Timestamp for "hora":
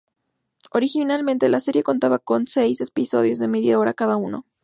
3.77-3.93